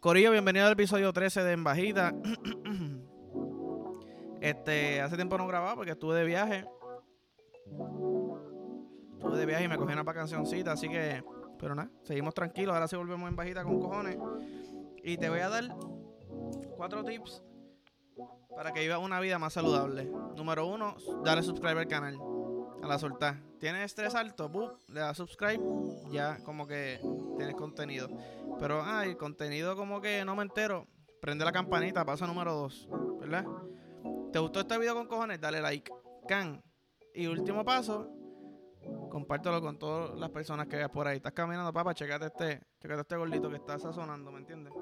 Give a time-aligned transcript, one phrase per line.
[0.00, 2.14] Corillo, bienvenido al episodio 13 de En Bajita.
[4.40, 6.64] este, hace tiempo no grababa porque estuve de viaje.
[9.14, 11.24] Estuve de viaje y me cogí una cancioncita, así que.
[11.58, 12.74] Pero nada, seguimos tranquilos.
[12.74, 14.16] Ahora sí volvemos en bajita con cojones.
[15.02, 15.64] Y te voy a dar
[16.76, 17.42] cuatro tips
[18.54, 20.08] para que vivas una vida más saludable.
[20.36, 22.16] Número uno, dale subscribe al canal.
[22.84, 23.42] A la soltar.
[23.58, 24.48] ¿Tienes estrés alto?
[24.86, 25.60] le das subscribe.
[26.12, 27.00] Ya como que
[27.38, 28.08] tienes contenido.
[28.58, 30.86] Pero, ah, el contenido como que no me entero.
[31.22, 32.88] Prende la campanita, paso número dos.
[33.20, 33.46] ¿Verdad?
[34.32, 35.40] ¿Te gustó este video con cojones?
[35.40, 35.90] Dale like.
[36.26, 36.62] Can.
[37.14, 38.10] Y último paso,
[39.10, 41.16] compártelo con todas las personas que veas por ahí.
[41.16, 44.72] Estás caminando, papá, checate este, checate este gordito que está sazonando, ¿me entiendes?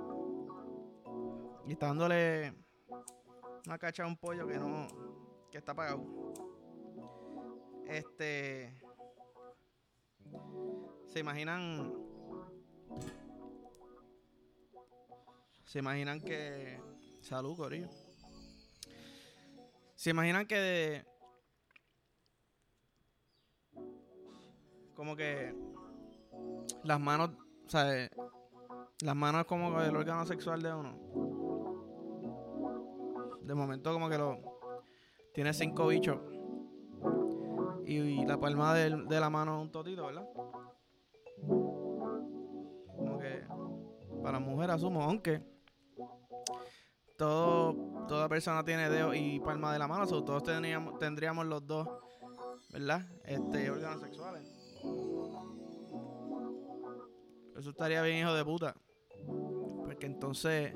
[1.67, 2.53] Y está dándole
[3.67, 4.87] una cacha a un pollo que no,
[5.51, 6.05] que está apagado.
[7.87, 8.83] Este,
[11.07, 11.93] se imaginan,
[15.65, 16.81] se imaginan que,
[17.21, 17.89] salud, corillo.
[19.95, 21.05] Se imaginan que
[24.95, 25.55] como que
[26.83, 27.31] las manos,
[27.67, 28.09] o sea,
[29.03, 30.97] las manos como el órgano sexual de uno.
[33.43, 34.41] De momento como que lo
[35.35, 36.19] tiene cinco bichos.
[37.85, 40.27] Y, la palma de, la mano es un totito, ¿verdad?
[44.27, 45.41] Para mujer asumo, aunque
[47.17, 50.43] todo, toda persona tiene dedo y palma de la mano, todos
[50.99, 51.89] tendríamos, los dos,
[52.73, 53.03] ¿verdad?
[53.25, 54.43] Este, órganos sexuales.
[57.57, 58.75] Eso estaría bien, hijo de puta.
[59.85, 60.73] Porque entonces,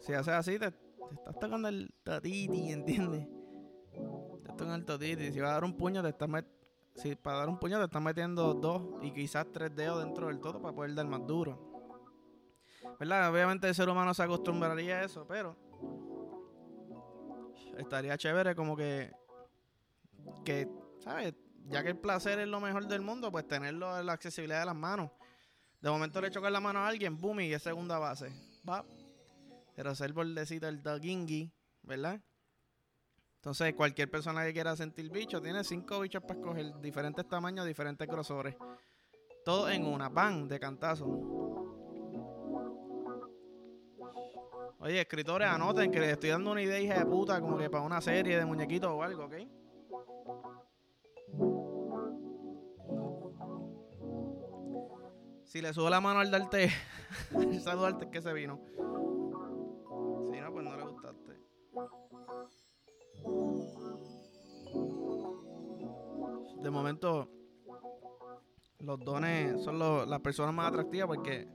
[0.00, 0.66] si haces así, te,
[1.12, 3.28] estás tocando el totiti, ¿entiendes?
[3.92, 5.32] Te estás tocando el totiti.
[5.32, 6.28] Si va a dar un puño, te estás
[6.94, 10.40] si para dar un puño te estás metiendo dos y quizás tres dedos dentro del
[10.40, 11.72] todo para poder dar más duro.
[12.98, 13.30] ¿Verdad?
[13.32, 15.56] Obviamente el ser humano se acostumbraría a eso, pero
[17.76, 19.12] estaría chévere como que
[20.44, 20.68] que,
[21.00, 21.34] ¿sabes?
[21.66, 24.66] ya que el placer es lo mejor del mundo, pues tenerlo en la accesibilidad de
[24.66, 25.10] las manos.
[25.80, 28.32] De momento le choca la mano a alguien, boom, y es segunda base.
[28.68, 28.84] Va.
[29.74, 31.52] Pero ser bordecito el dogingi,
[31.82, 32.20] ¿verdad?
[33.44, 38.08] Entonces, cualquier persona que quiera sentir bicho tiene cinco bichos para escoger, diferentes tamaños, diferentes
[38.08, 38.56] grosores.
[39.44, 41.04] Todo en una, pan, de cantazo.
[44.78, 47.84] Oye, escritores, anoten que les estoy dando una idea, hija de puta, como que para
[47.84, 49.34] una serie de muñequitos o algo, ¿ok?
[55.44, 56.70] Si le subo la mano al darte,
[57.62, 58.58] saludarte que se vino.
[60.30, 61.44] Si no, pues no le gustaste.
[66.62, 67.28] De momento,
[68.80, 71.48] los dones son las personas más atractivas porque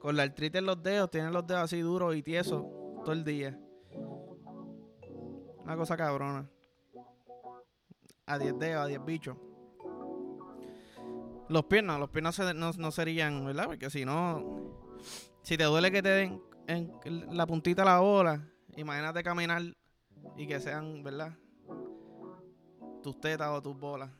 [0.00, 2.64] con la artritis en los dedos, tienen los dedos así duros y tiesos
[3.04, 3.56] todo el día.
[5.62, 6.50] Una cosa cabrona.
[8.26, 9.36] A 10 dedos, a 10 bichos.
[11.48, 12.36] Los piernas, los piernas
[12.78, 13.66] no, serían, ¿verdad?
[13.66, 14.98] Porque si no,
[15.42, 19.62] si te duele que te den en la puntita de la bola, imagínate caminar
[20.36, 21.32] y que sean, ¿verdad?
[23.02, 24.10] Tus tetas o tus bolas.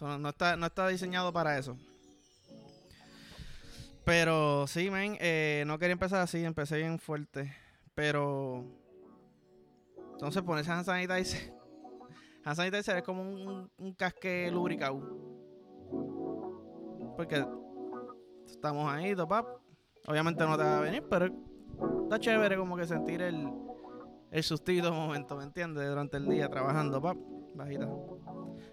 [0.00, 1.76] no, está, no está diseñado para eso.
[4.04, 7.54] Pero sí, men, eh, no quería empezar así, empecé bien fuerte.
[7.94, 8.64] Pero.
[10.12, 11.52] Entonces ponerse hand sanitizer.
[12.44, 15.28] Hand sanitizer es como un, casque lubricado
[17.18, 17.44] porque
[18.46, 19.44] estamos ahí, pap.
[20.06, 21.26] Obviamente no te va a venir, pero
[22.04, 23.50] está chévere como que sentir el,
[24.30, 25.88] el sustito momento, ¿me entiendes?
[25.88, 27.16] Durante el día trabajando, pap,
[27.54, 27.88] bajita.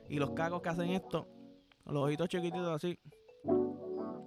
[0.09, 1.27] Y los cacos que hacen esto,
[1.85, 2.97] los ojitos chiquititos así.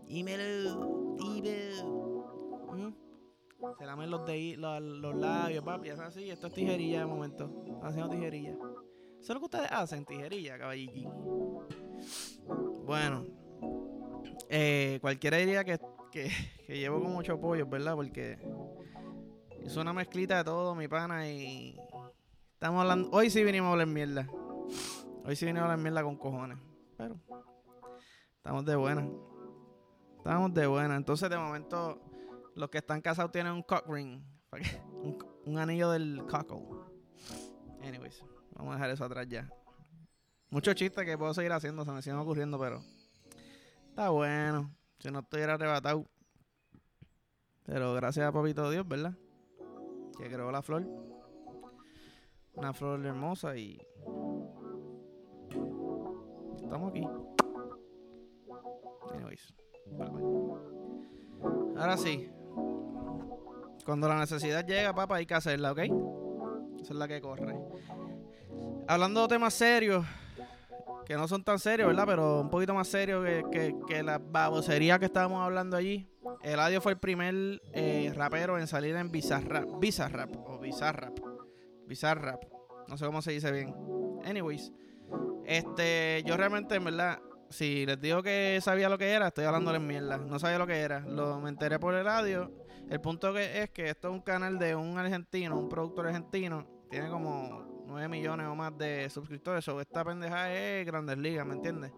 [0.06, 2.68] Dímelo, dímelo.
[2.72, 2.94] ¿Mm?
[3.78, 6.30] Se lamen los, de, los, los labios, papi, es así.
[6.30, 7.64] Esto es tijerilla de momento.
[7.82, 8.56] Haciendo tijerilla.
[9.20, 11.06] Eso es lo que ustedes hacen, tijerilla, caballiki.
[12.86, 13.26] Bueno,
[14.48, 15.78] eh, cualquiera diría que,
[16.10, 16.30] que,
[16.68, 17.94] llevo con mucho pollo, ¿verdad?
[17.94, 18.38] Porque
[19.68, 21.78] es una mezclita de todo, mi pana, y
[22.54, 23.10] estamos hablando.
[23.12, 24.26] Hoy sí vinimos a hablar mierda.
[25.26, 26.56] Hoy sí vinimos a hablar mierda con cojones.
[26.96, 27.20] Pero
[28.38, 29.06] estamos de buena.
[30.16, 30.96] Estamos de buena.
[30.96, 32.00] Entonces, de momento,
[32.54, 34.22] los que están casados tienen un cock ring.
[35.44, 36.66] Un, anillo del cockle.
[37.82, 39.50] Anyways, vamos a dejar eso atrás ya.
[40.48, 42.82] Muchos chistes que puedo seguir haciendo, se me siguen ocurriendo, pero
[43.90, 44.74] Está bueno.
[44.98, 46.06] Si no estuviera arrebatado.
[47.64, 49.14] Pero gracias a Papito Dios, ¿verdad?
[50.18, 50.84] Que creó la flor.
[52.54, 53.80] Una flor hermosa y.
[56.60, 57.06] Estamos aquí.
[59.14, 59.54] Anyways.
[61.76, 62.28] Ahora sí.
[63.84, 65.78] Cuando la necesidad llega, papá, hay que hacerla, ¿ok?
[65.78, 67.56] Esa es la que corre.
[68.86, 70.04] Hablando de temas serios,
[71.06, 72.04] que no son tan serios, ¿verdad?
[72.06, 76.06] Pero un poquito más serios que, que, la babosería que estábamos hablando allí.
[76.42, 79.80] Eladio fue el primer eh, rapero en salir en Bizarrap.
[79.80, 81.18] Bizarrap o Bizarrap.
[81.86, 82.44] Bizarrap.
[82.88, 83.74] No sé cómo se dice bien.
[84.24, 84.72] Anyways.
[85.44, 87.20] Este, yo realmente, en verdad,
[87.50, 90.18] si les digo que sabía lo que era, estoy hablándoles mierda.
[90.18, 91.00] No sabía lo que era.
[91.00, 92.52] Lo me enteré por el radio.
[92.88, 96.66] El punto que es que esto es un canal de un argentino, un productor argentino.
[96.90, 99.64] Tiene como 9 millones o más de suscriptores.
[99.64, 101.92] So, esta pendeja es Grandes Ligas, ¿me entiendes?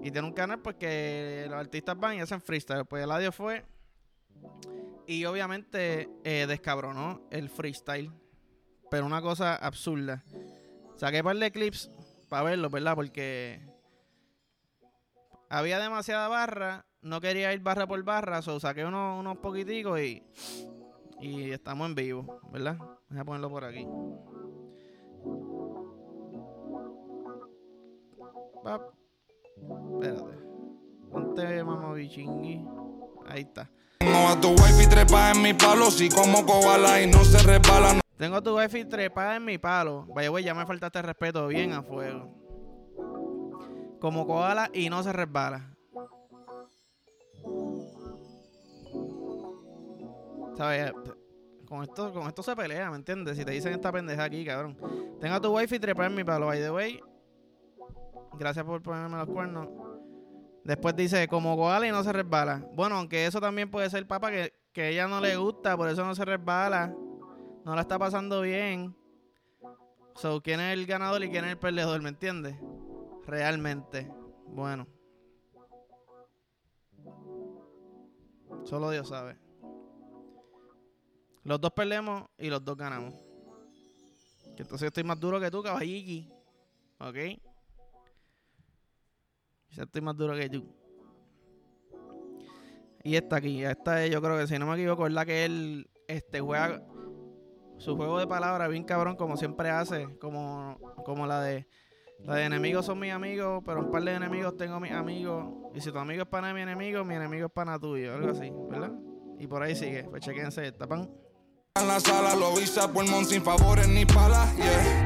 [0.00, 2.84] Y tiene un canal porque los artistas van y hacen freestyle.
[2.84, 3.64] Pues el audio fue.
[5.06, 8.12] Y obviamente eh, descabronó el freestyle.
[8.90, 10.24] Pero una cosa absurda.
[10.96, 11.90] Saqué par de clips
[12.28, 12.94] para verlo, ¿verdad?
[12.94, 13.60] Porque
[15.48, 16.86] había demasiada barra.
[17.02, 18.42] No quería ir barra por barra.
[18.42, 20.22] So saqué unos, unos poquiticos y.
[21.20, 22.76] Y estamos en vivo, ¿verdad?
[23.08, 23.86] Voy a ponerlo por aquí.
[29.56, 30.38] Espérate.
[31.10, 32.64] Ponte mamá bichingui.
[33.28, 33.70] Ahí está.
[33.98, 38.00] Tengo a tu wifi trepa en mi palo, si como koala y no se resbala.
[38.16, 40.06] Tengo a tu wifi trepa en mi palo.
[40.14, 42.30] Vaya, güey, ya me faltaste respeto bien a fuego.
[44.00, 45.76] Como koala y no se resbala.
[50.56, 50.92] ¿Sabes?
[51.66, 53.36] Con esto, con esto se pelea, ¿me entiendes?
[53.36, 54.76] Si te dicen esta pendeja aquí, cabrón.
[55.20, 56.46] Tengo a tu wifi trepa en mi palo.
[56.46, 57.00] By the way,
[58.38, 59.68] Gracias por ponerme los cuernos.
[60.64, 62.66] Después dice, como koala y no se resbala.
[62.74, 66.04] Bueno, aunque eso también puede ser, papá, que, que ella no le gusta, por eso
[66.04, 66.94] no se resbala.
[67.64, 68.96] No la está pasando bien.
[70.16, 72.00] So, ¿quién es el ganador y quién es el perdedor?
[72.02, 72.56] ¿Me entiendes?
[73.26, 74.10] Realmente.
[74.46, 74.86] Bueno.
[78.64, 79.38] Solo Dios sabe.
[81.44, 83.14] Los dos perdemos y los dos ganamos.
[84.56, 86.28] entonces estoy más duro que tú, caballiki.
[86.98, 87.16] ¿Ok?
[89.70, 90.64] Estoy más duro que tú.
[93.04, 95.44] Y esta aquí, esta es, yo creo que si no me equivoco, es la que
[95.44, 96.82] él este, juega
[97.78, 101.68] su juego de palabras bien cabrón, como siempre hace, como, como la de
[102.24, 105.44] la de enemigos son mis amigos, pero un par de enemigos tengo mis amigos.
[105.74, 108.30] Y si tu amigo es pana de mi enemigo, mi enemigo es pana tuyo, algo
[108.30, 108.92] así, ¿verdad?
[109.38, 111.10] Y por ahí sigue, pues chequense esta pan.
[111.78, 114.50] En la sala lo hice por sin favores ni palas.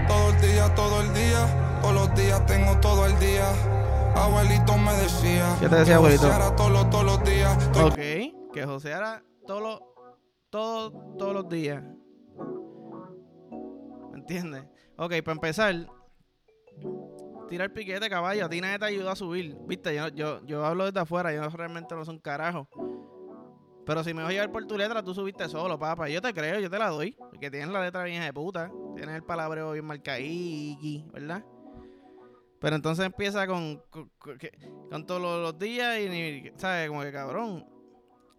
[0.06, 3.89] Todo el día, todo el día, todos los días tengo todo el día.
[4.14, 5.56] Abuelito me decía.
[5.60, 6.28] ¿Qué te decía, abuelito?
[6.56, 7.70] todos, todos los días.
[7.80, 9.80] Ok, que joseara todos los,
[10.50, 11.82] todos, todos los días.
[14.12, 14.64] ¿Me entiendes?
[14.96, 15.86] Ok, para empezar,
[17.48, 18.46] tirar piquete, caballo.
[18.46, 19.56] A ti nadie te ayuda a subir.
[19.66, 22.68] Viste, yo, yo, yo hablo desde afuera, yo realmente no soy un carajo.
[23.86, 26.08] Pero si me voy a llevar por tu letra, tú subiste solo, papá.
[26.08, 27.16] Yo te creo, yo te la doy.
[27.18, 28.70] Porque tienes la letra bien de puta.
[28.94, 31.44] Tienes el palabreo bien marcadí, ¿verdad?
[32.60, 36.88] Pero entonces empieza con, con, todos los días y, ¿sabes?
[36.88, 37.66] Como que cabrón.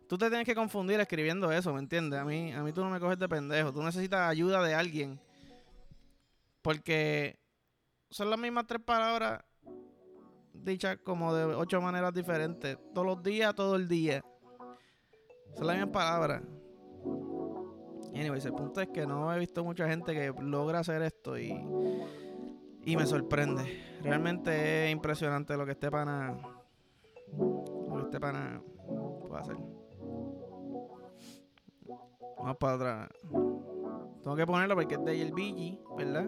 [0.08, 2.20] Tú te tienes que confundir escribiendo eso, ¿me entiendes?
[2.20, 3.74] A mí, a mí tú no me coges de pendejo.
[3.74, 5.20] Tú necesitas ayuda de alguien.
[6.62, 7.40] Porque
[8.10, 9.42] son las mismas tres palabras
[10.54, 12.78] dichas como de ocho maneras diferentes.
[12.94, 14.24] Todos los días, todo el día.
[15.56, 16.44] Son las mismas palabras.
[18.14, 21.54] Anyways, el punto es que no he visto mucha gente que logra hacer esto y
[22.86, 24.00] y me sorprende.
[24.04, 26.38] Realmente es impresionante lo que este pana.
[27.38, 28.62] Lo que este pana
[29.28, 29.56] puede hacer.
[32.38, 33.10] Vamos para atrás.
[34.24, 35.34] Tengo que ponerlo porque es de el
[35.98, 36.26] ¿verdad?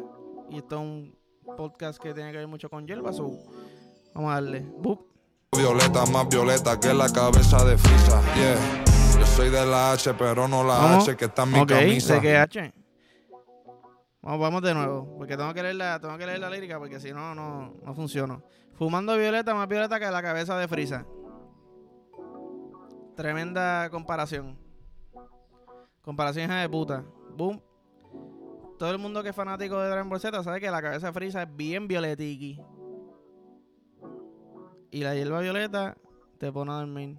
[0.50, 1.15] Y esto es un
[1.57, 3.12] podcast que tiene que ver mucho con Yelba.
[3.12, 4.72] vamos a darle.
[5.55, 8.22] Violeta más violeta que la cabeza de Frisa.
[8.36, 9.19] Yeah.
[9.19, 12.15] Yo soy de la H, pero no la H que está en mi okay, camisa.
[12.15, 12.74] ¿De qué H?
[14.23, 17.11] Vamos, de nuevo, porque tengo que leer la, tengo que leer la lírica, porque si
[17.11, 18.41] no, no, no funciona.
[18.73, 21.05] Fumando violeta, más violeta que la cabeza de Frisa.
[23.17, 24.57] Tremenda comparación.
[26.01, 27.03] Comparación de puta.
[27.35, 27.61] Boom.
[28.79, 31.13] Todo el mundo que es fanático de Dragon Ball Z sabe que la cabeza de
[31.13, 32.61] Frisa es bien violetiqui.
[34.89, 35.97] Y la hierba violeta
[36.39, 37.17] te pone a dormir.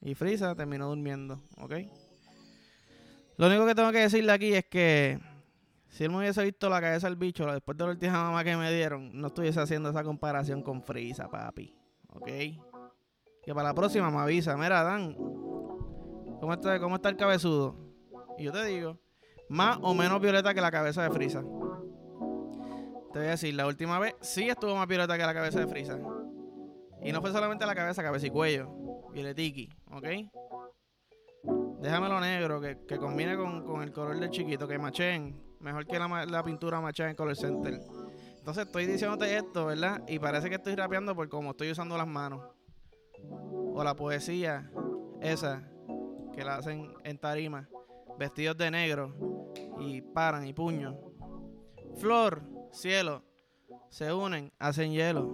[0.00, 1.74] Y Frisa terminó durmiendo, ¿ok?
[3.36, 5.20] Lo único que tengo que decirle aquí es que
[5.92, 8.56] si él me hubiese visto la cabeza del bicho después de la última mamá que
[8.56, 11.76] me dieron, no estuviese haciendo esa comparación con Frisa, papi.
[12.08, 12.26] ¿Ok?
[12.26, 15.14] Que para la próxima me avisa, mira, Dan,
[16.40, 17.76] ¿cómo está, cómo está el cabezudo?
[18.38, 18.98] Y yo te digo,
[19.50, 21.42] más o menos violeta que la cabeza de Frisa.
[23.12, 25.66] Te voy a decir, la última vez sí estuvo más violeta que la cabeza de
[25.66, 25.98] Frisa.
[27.02, 28.70] Y no fue solamente la cabeza, cabeza y cuello.
[29.12, 30.06] Y el tiki, ¿ok?
[31.82, 35.51] Déjamelo negro, que, que combine con, el color del chiquito, que macheen.
[35.62, 37.80] Mejor que la, pintura machea en Color Center.
[38.36, 40.02] Entonces estoy diciéndote esto, ¿verdad?
[40.08, 42.42] Y parece que estoy rapeando por cómo estoy usando las manos.
[43.74, 44.70] O la poesía,
[45.20, 45.62] esa,
[46.32, 47.68] que la hacen en tarima.
[48.18, 49.14] Vestidos de negro.
[49.78, 50.98] Y paran y puño.
[51.96, 52.42] Flor,
[52.72, 53.22] cielo.
[53.88, 55.26] Se unen, hacen hielo.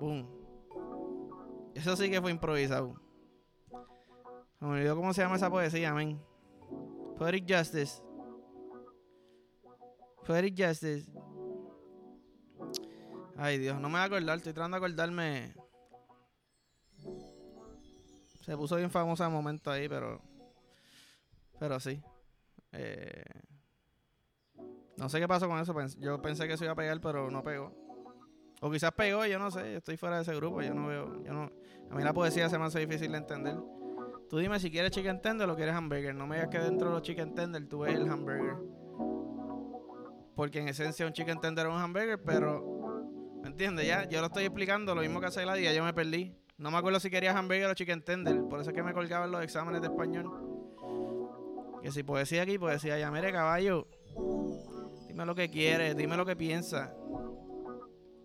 [0.00, 0.28] Boom.
[1.74, 3.00] Eso sí que fue improvisado.
[4.58, 6.20] Me olvidó cómo se llama esa poesía, men.
[7.16, 8.02] Poetic Justice.
[10.28, 11.10] Poetic Justice.
[13.38, 14.36] Ay, Dios, no me voy a acordar.
[14.36, 15.54] Estoy tratando de acordarme.
[18.42, 20.20] Se puso bien famosa el momento ahí, pero.
[21.58, 22.02] Pero sí.
[22.72, 23.24] Eh,
[24.98, 25.74] no sé qué pasó con eso.
[25.98, 27.72] Yo pensé que se iba a pegar, pero no pegó.
[28.60, 29.72] O quizás pegó, yo no sé.
[29.72, 30.60] Yo estoy fuera de ese grupo.
[30.60, 31.24] Yo no veo.
[31.24, 31.50] Yo no,
[31.90, 33.56] a mí la poesía se me hace difícil de entender.
[34.28, 36.14] Tú dime si quieres chicken tender o quieres hamburger.
[36.14, 38.77] No me digas que dentro de los chicken tender tú ves el hamburger.
[40.38, 43.02] Porque en esencia un chicken tender es un hamburger, pero...
[43.42, 43.88] ¿Me entiendes?
[43.88, 46.32] Ya, yo lo estoy explicando, lo mismo que hace la día, yo me perdí.
[46.58, 48.44] No me acuerdo si querías hamburger o chicken tender.
[48.48, 50.30] Por eso es que me colgaban los exámenes de español.
[51.82, 53.10] Que si poesía aquí, poesía allá.
[53.10, 53.88] Mire, caballo.
[55.08, 56.88] Dime lo que quieres, dime lo que piensas.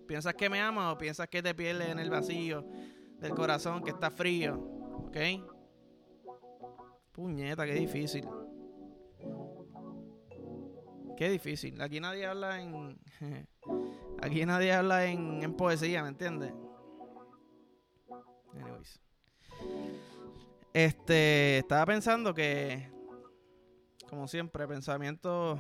[0.08, 2.64] ¿Piensas que me amas o piensas que te pierdes en el vacío
[3.18, 4.54] del corazón, que está frío?
[5.08, 5.18] ¿Ok?
[7.12, 8.24] Puñeta, qué difícil.
[11.18, 11.82] Qué difícil.
[11.82, 13.00] Aquí nadie habla en.
[14.22, 16.54] Aquí nadie habla en, en poesía, ¿me entiendes?
[18.54, 19.00] Anyways.
[20.74, 21.60] Este.
[21.60, 22.90] Estaba pensando que.
[24.10, 25.60] Como siempre, pensamientos.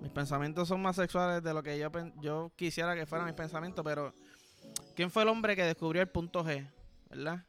[0.00, 3.84] Mis pensamientos son más sexuales de lo que yo, yo quisiera que fueran mis pensamientos,
[3.84, 4.12] pero.
[4.94, 6.68] ¿Quién fue el hombre que descubrió el punto G?
[7.10, 7.44] ¿Verdad?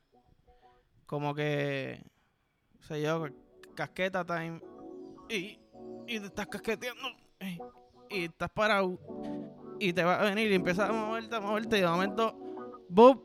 [1.05, 2.03] como que,
[2.81, 3.27] sé yo,
[3.75, 4.61] casqueta time
[5.29, 5.59] y,
[6.07, 7.09] y te estás casqueteando
[8.09, 8.99] y, estás parado
[9.79, 12.35] y te va a venir y empiezas a moverte, a moverte y de momento,
[12.89, 13.23] ¡bup!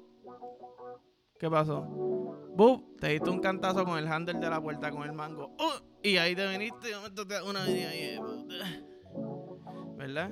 [1.38, 1.82] ¿Qué pasó?
[1.82, 2.98] ¡Bup!
[2.98, 5.54] Te diste un cantazo con el handle de la puerta, con el mango.
[5.58, 5.82] ¡Uh!
[6.02, 8.18] Y ahí te viniste y de momento te da una vida ahí.
[9.96, 10.30] ¿Verdad?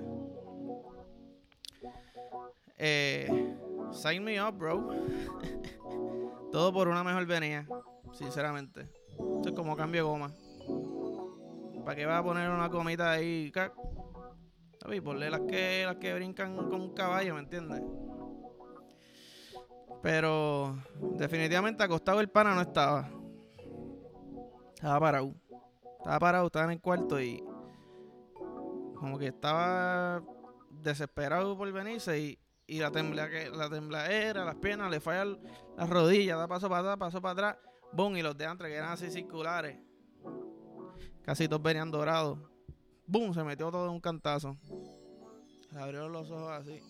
[2.77, 3.57] Eh,
[3.93, 4.89] sign me up, bro.
[6.53, 7.67] Todo por una mejor venía,
[8.13, 8.89] sinceramente.
[9.11, 10.33] Esto es como cambio de goma.
[11.89, 13.51] ¿Para qué vas a poner una comita ahí?
[14.79, 15.01] ¿Sabes?
[15.01, 17.81] Ponle las que, las que brincan con un caballo, ¿me entiendes?
[20.03, 20.77] Pero
[21.17, 23.09] definitivamente acostado el pana no estaba.
[24.75, 25.35] Estaba parado.
[25.97, 27.43] Estaba parado, estaba en el cuarto y
[28.95, 30.23] como que estaba
[30.69, 35.39] desesperado por venirse y y la tembla la tembladera, las piernas, le fallan
[35.75, 37.57] las rodillas, da paso para atrás, paso para atrás,
[37.95, 39.88] boom, y los de antes que eran así circulares,
[41.29, 42.39] casi todos venían dorados,
[43.07, 44.57] boom, se metió todo en un cantazo.
[45.71, 46.81] Se abrió los ojos así.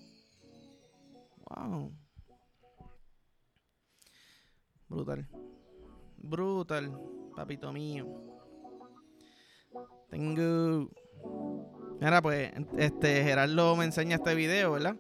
[1.44, 1.92] Wow.
[4.88, 5.28] Brutal.
[6.18, 6.96] Brutal,
[7.34, 8.06] papito mío.
[10.08, 10.88] Tengo.
[12.00, 14.94] Mira, pues, este Gerardo me enseña este video, ¿verdad?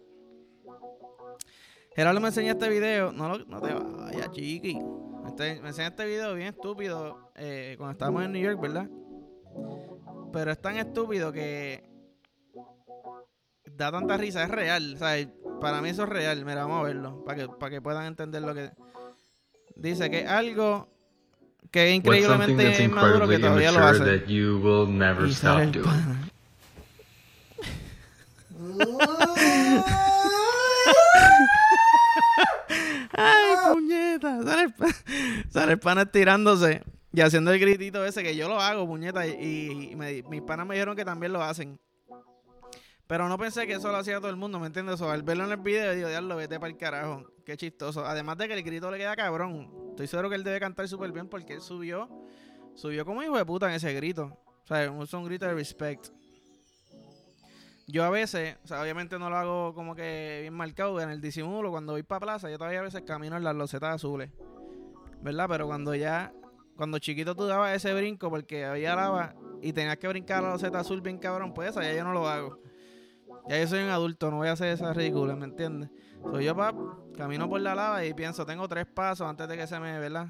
[1.94, 3.12] Gerardo me enseña este video.
[3.12, 4.80] No, no te vayas, chiqui.
[5.28, 8.90] Este, me enseña este video bien estúpido eh, cuando estábamos en New York, ¿verdad?
[10.32, 11.84] Pero es tan estúpido que
[13.64, 14.42] da tanta risa.
[14.44, 14.94] Es real.
[14.94, 15.28] O sea,
[15.60, 16.44] para mí eso es real.
[16.44, 17.24] Mira, vamos a verlo.
[17.24, 18.70] Para que, para que puedan entender lo que.
[19.76, 20.88] Dice que algo
[21.70, 24.24] que es increíblemente inmaduro que todavía lo hace.
[24.26, 25.70] y sale
[33.12, 34.42] Ay, puñeta.
[35.50, 36.82] Sale el, pana estirándose
[37.18, 39.26] y haciendo el gritito ese que yo lo hago, puñeta.
[39.26, 39.96] Y,
[40.28, 41.76] mis panas me dijeron que también lo hacen.
[43.08, 45.00] Pero no pensé que eso lo hacía todo el mundo, ¿me entiendes?
[45.02, 47.32] al verlo en el video, digo, diablo, vete para el carajo.
[47.44, 48.06] Qué chistoso.
[48.06, 49.68] Además de que el grito le queda cabrón.
[49.90, 52.08] Estoy seguro que él debe cantar súper bien porque él subió,
[52.76, 54.38] subió como hijo de puta en ese grito.
[54.62, 56.10] O sea, es un grito de respect.
[57.88, 61.20] Yo a veces, o sea, obviamente no lo hago como que bien marcado en el
[61.20, 61.72] disimulo.
[61.72, 64.30] Cuando voy para plaza, yo todavía a veces camino en las losetas azules.
[65.20, 65.46] ¿Verdad?
[65.48, 66.32] Pero cuando ya,
[66.78, 70.78] cuando chiquito tú dabas ese brinco porque había lava y tenías que brincar la loseta
[70.78, 72.62] azul bien cabrón, pues esa ya yo no lo hago.
[73.48, 75.90] Ya yo soy un adulto, no voy a hacer esa ridícula, ¿me entiendes?
[76.22, 76.76] Soy yo, pap,
[77.16, 80.28] camino por la lava y pienso, tengo tres pasos antes de que se me, ¿verdad?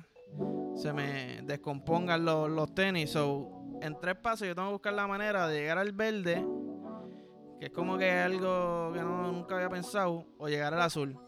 [0.75, 3.11] Se me descompongan los, los tenis.
[3.11, 3.51] So,
[3.83, 6.45] en tres pasos yo tengo que buscar la manera de llegar al verde
[7.61, 11.19] que es como que algo que no, nunca había pensado, o llegar al azul.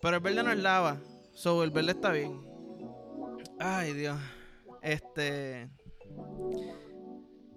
[0.00, 0.98] Pero el verde no es lava.
[1.32, 2.46] So, el verde está bien.
[3.58, 4.18] Ay, Dios.
[4.86, 5.68] Este.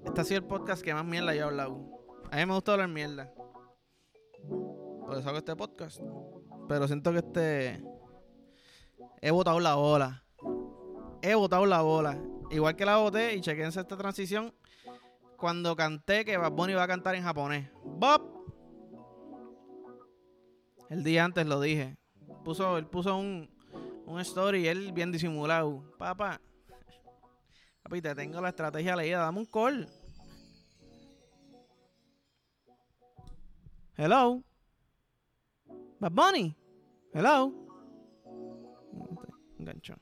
[0.04, 1.80] Este ha sido el podcast que más mierda yo he hablado.
[2.32, 3.32] A mí me gusta hablar mierda.
[4.50, 6.02] Por eso hago este podcast.
[6.68, 7.84] Pero siento que este.
[9.22, 10.24] He botado la bola.
[11.22, 12.20] He botado la bola.
[12.50, 14.52] Igual que la boté y chequense esta transición.
[15.38, 17.70] Cuando canté que Bad Bunny iba a cantar en japonés.
[17.84, 18.24] ¡Bob!
[20.90, 21.96] El día antes lo dije.
[22.44, 23.52] Puso, él puso un,
[24.08, 25.84] un story, él bien disimulado.
[26.00, 26.42] Papá,
[27.90, 29.88] papi, te tengo la estrategia leída, dame un call.
[33.98, 34.44] Hello.
[36.00, 36.56] Bad Bunny.
[37.14, 37.52] Hello.
[39.58, 39.96] Enganchó.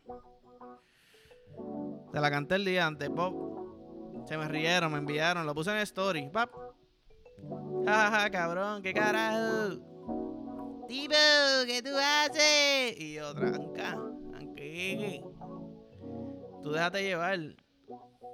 [2.11, 4.25] Te la canté el día antes, pop.
[4.27, 6.29] Se me rieron, me enviaron, lo puse en story.
[6.29, 6.51] Pap.
[7.85, 9.77] Jaja, cabrón, qué carajo.
[10.87, 11.15] Tipo,
[11.65, 12.99] ¿qué tú haces?
[12.99, 13.97] Y yo, tranca,
[14.31, 15.21] tranqui.
[16.63, 17.39] Tú déjate llevar.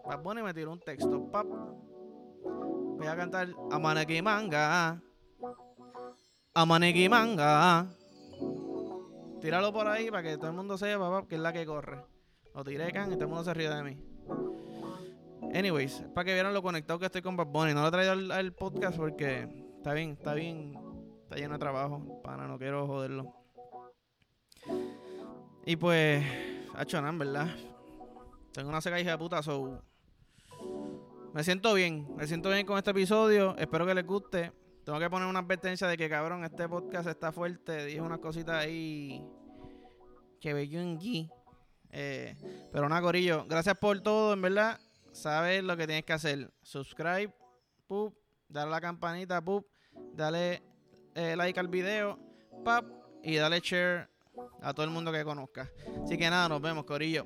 [0.05, 1.47] Bad Bunny me tiró un texto, pap.
[2.97, 5.01] Voy a cantar Amaneki Manga.
[6.53, 7.87] Amaneki Manga.
[9.41, 12.03] Tíralo por ahí para que todo el mundo sepa, que es la que corre.
[12.53, 13.97] Lo tiré, can, y todo el mundo se ríe de mí.
[15.53, 17.73] Anyways, para que vieran lo conectado que estoy con Bad Bunny.
[17.73, 20.77] No lo he traído al, podcast porque está bien, está bien
[21.23, 22.21] Está lleno de trabajo.
[22.23, 23.33] Para, no quiero joderlo.
[25.65, 26.23] Y pues,
[26.79, 27.47] hecho nada, ¿verdad?
[28.51, 29.81] Tengo una seca hija de puta, so.
[31.33, 33.55] Me siento bien, me siento bien con este episodio.
[33.57, 34.51] Espero que les guste.
[34.85, 37.85] Tengo que poner una advertencia de que, cabrón, este podcast está fuerte.
[37.85, 39.25] Dije unas cositas ahí
[40.39, 41.31] que bello en gui.
[41.89, 42.35] Eh,
[42.71, 44.79] pero nada, Corillo, gracias por todo, en verdad.
[45.11, 46.51] Sabes lo que tienes que hacer.
[46.61, 47.33] Subscribe,
[47.87, 48.13] pup,
[48.47, 49.65] dale la campanita, pup,
[50.13, 50.61] dale
[51.15, 52.19] eh, like al video,
[52.63, 52.85] pap,
[53.23, 54.07] y dale share
[54.61, 55.67] a todo el mundo que conozca.
[56.03, 57.25] Así que nada, nos vemos, Corillo.